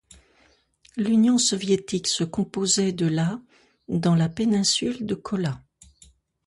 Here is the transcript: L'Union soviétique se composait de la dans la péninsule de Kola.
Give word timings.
L'Union 0.97 1.37
soviétique 1.37 2.07
se 2.07 2.23
composait 2.23 2.91
de 2.91 3.05
la 3.05 3.39
dans 3.87 4.15
la 4.15 4.29
péninsule 4.29 5.05
de 5.05 5.13
Kola. 5.13 5.61